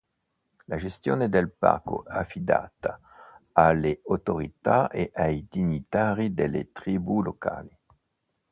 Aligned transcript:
La 0.65 0.77
gestione 0.77 1.29
del 1.29 1.51
parco 1.51 2.05
è 2.07 2.17
affidata 2.17 2.99
alle 3.51 4.01
autorità 4.07 4.89
e 4.89 5.11
ai 5.13 5.45
dignitari 5.47 6.33
delle 6.33 6.71
tribù 6.71 7.21
locali. 7.21 7.77